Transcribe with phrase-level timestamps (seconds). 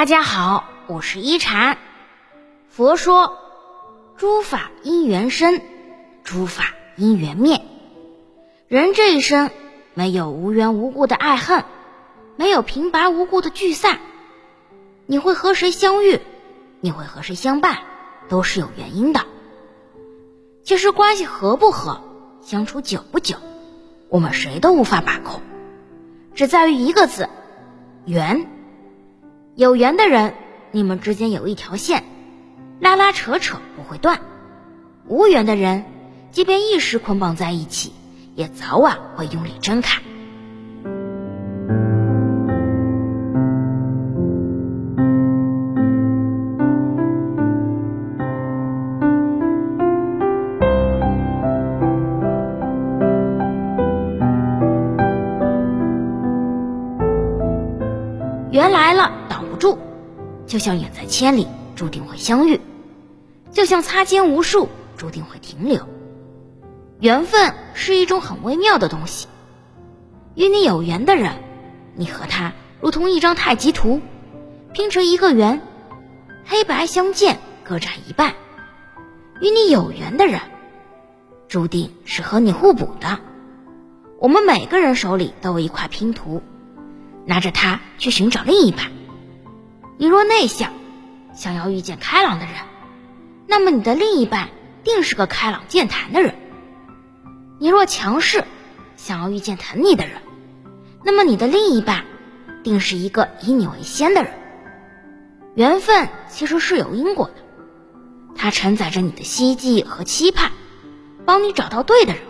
[0.00, 1.76] 大家好，我是一禅。
[2.70, 3.36] 佛说，
[4.16, 5.60] 诸法因缘生，
[6.24, 7.60] 诸法因缘灭。
[8.66, 9.50] 人这一生
[9.92, 11.66] 没有无缘无故的爱恨，
[12.36, 13.98] 没有平白无故的聚散。
[15.04, 16.18] 你会和谁相遇，
[16.80, 17.80] 你会和谁相伴，
[18.30, 19.26] 都是有原因的。
[20.64, 22.00] 其实关系合不合，
[22.40, 23.36] 相处久不久，
[24.08, 25.42] 我们谁都无法把控，
[26.34, 27.28] 只在于一个字：
[28.06, 28.50] 缘。
[29.60, 30.32] 有缘的人，
[30.70, 32.02] 你们之间有一条线，
[32.80, 34.16] 拉拉扯扯不会断；
[35.06, 35.84] 无缘的人，
[36.30, 37.92] 即便一时捆绑在一起，
[38.34, 40.00] 也早晚会用力挣开。
[58.50, 59.18] 缘来了。
[59.60, 59.78] 住
[60.46, 62.58] 就像远在千里，注定会相遇；
[63.52, 65.86] 就像擦肩无数，注定会停留。
[66.98, 69.28] 缘分是一种很微妙的东西。
[70.34, 71.34] 与你有缘的人，
[71.94, 74.00] 你和他如同一张太极图，
[74.72, 75.60] 拼成一个圆，
[76.44, 78.34] 黑白相间，各占一半。
[79.40, 80.40] 与你有缘的人，
[81.48, 83.18] 注定是和你互补的。
[84.18, 86.42] 我们每个人手里都有一块拼图，
[87.26, 88.90] 拿着它去寻找另一半。
[90.00, 90.72] 你若内向，
[91.34, 92.54] 想要遇见开朗的人，
[93.46, 94.48] 那么你的另一半
[94.82, 96.32] 定是个开朗健谈的人；
[97.58, 98.44] 你若强势，
[98.96, 100.22] 想要遇见疼你的人，
[101.04, 102.06] 那么你的另一半
[102.64, 104.32] 定是一个以你为先的人。
[105.54, 107.34] 缘分其实是有因果的，
[108.34, 110.50] 它承载着你的希冀和期盼，
[111.26, 112.22] 帮你找到对的人。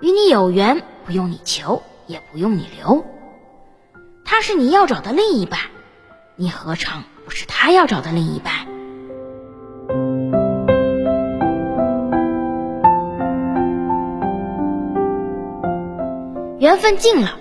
[0.00, 3.04] 与你有缘，不用你求，也不用你留，
[4.24, 5.60] 他是你要找的另一半。
[6.34, 8.66] 你何尝不是他要找的另一半？
[16.58, 17.36] 缘分尽了，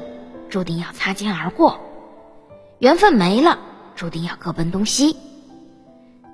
[0.50, 1.80] 注定要擦肩而过；
[2.80, 3.60] 缘分没了，
[3.96, 5.16] 注定要各奔东西。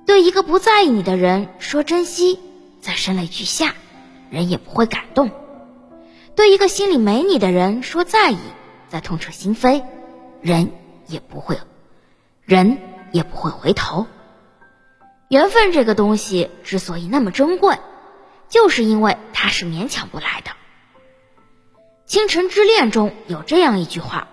[0.04, 2.40] 对一个不在意你的人说珍惜，
[2.80, 3.74] 再声泪俱下，
[4.30, 5.28] 人也不会感动；
[6.34, 8.38] 对一个心里没你的人说在意，
[8.88, 9.84] 再痛彻心扉，
[10.40, 10.72] 人
[11.06, 11.56] 也不会。
[12.48, 12.78] 人
[13.12, 14.06] 也不会回头。
[15.28, 17.76] 缘分这个东西之所以那么珍贵，
[18.48, 20.50] 就是因为它是勉强不来的。
[22.06, 24.28] 《倾城之恋》中有这样一句话：“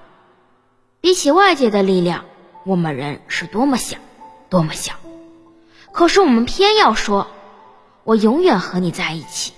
[1.02, 2.24] 比起外界的力量，
[2.66, 3.98] 我们人是多么小，
[4.50, 4.94] 多么小。
[5.92, 7.28] 可是我们偏要说，
[8.06, 9.52] 我永远和你在一起，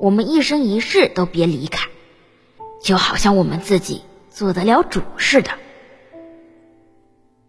[0.00, 1.90] 我们一生一世都别离开，
[2.82, 5.50] 就好像我们自己做得了主似的。”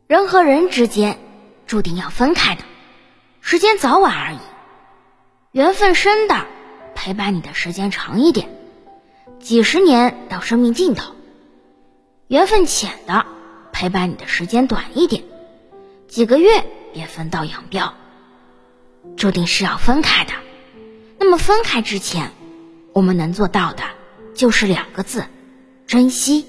[0.07, 1.17] 人和人之间
[1.65, 2.63] 注定要分开的，
[3.39, 4.37] 时间早晚而已。
[5.51, 6.45] 缘分深的
[6.93, 8.49] 陪伴你的时间长一点，
[9.39, 11.13] 几十年到生命尽头；
[12.27, 13.25] 缘分浅的
[13.71, 15.23] 陪伴你的时间短一点，
[16.09, 17.93] 几个月便分道扬镳。
[19.15, 20.33] 注定是要分开的，
[21.17, 22.31] 那么分开之前，
[22.91, 23.83] 我们能做到的
[24.33, 25.25] 就是两个字：
[25.87, 26.47] 珍惜。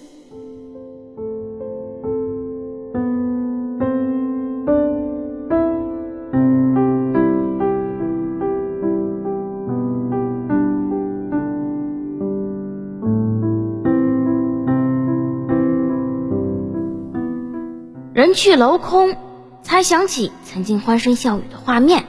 [18.14, 19.16] 人去楼空，
[19.64, 22.04] 才想起曾经欢声笑语的画面。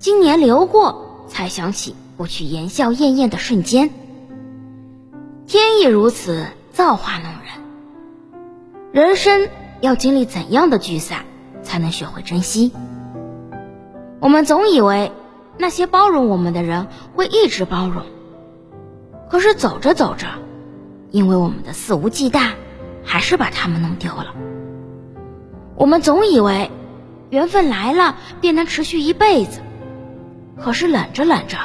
[0.00, 3.90] 经年流过，才想起过去言笑晏晏的瞬间。
[5.46, 7.52] 天意如此，造化弄人。
[8.90, 9.48] 人生
[9.80, 11.24] 要经历怎样的聚散，
[11.62, 12.72] 才能学会珍惜？
[14.18, 15.12] 我们总以为
[15.56, 18.02] 那些包容我们的人会一直包容，
[19.30, 20.26] 可是走着走着，
[21.12, 22.54] 因为我们的肆无忌惮。
[23.04, 24.34] 还是把他们弄丢了。
[25.78, 26.72] 我们总以为
[27.30, 29.62] 缘分来了便能持续一辈子，
[30.60, 31.56] 可是冷着冷着，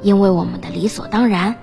[0.00, 1.56] 因为我们的理所当然，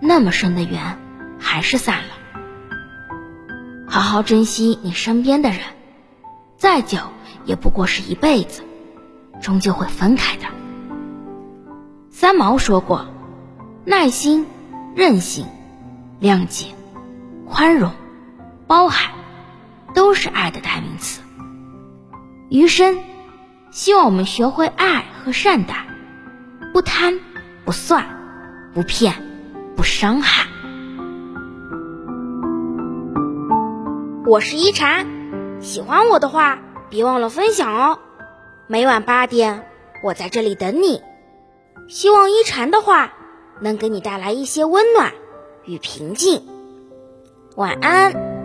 [0.00, 0.98] 那么深的缘
[1.38, 3.86] 还是散了。
[3.86, 5.60] 好好珍惜你身边的人，
[6.56, 6.98] 再久
[7.44, 8.62] 也不过是一辈子，
[9.40, 10.46] 终究会分开的。
[12.10, 13.06] 三毛说过
[13.86, 14.44] ：“耐心、
[14.96, 15.46] 韧性、
[16.20, 16.66] 谅解、
[17.46, 17.92] 宽容。”
[18.66, 19.12] 包含，
[19.94, 21.20] 都是爱的代名词。
[22.50, 22.98] 余生，
[23.70, 25.86] 希望我们学会爱和善待，
[26.72, 27.20] 不贪，
[27.66, 28.06] 不算，
[28.72, 29.14] 不骗，
[29.76, 30.48] 不伤害。
[34.26, 35.06] 我是一禅，
[35.60, 36.58] 喜欢我的话，
[36.88, 37.98] 别忘了分享哦。
[38.66, 39.66] 每晚八点，
[40.02, 41.02] 我在这里等你。
[41.86, 43.12] 希望一禅的话
[43.60, 45.12] 能给你带来一些温暖
[45.66, 46.46] 与平静。
[47.56, 48.37] 晚安。